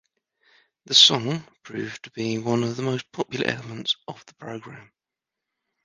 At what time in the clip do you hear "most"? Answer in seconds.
2.81-3.11